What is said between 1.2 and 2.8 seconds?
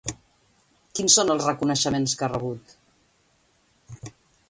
els reconeixements que ha rebut?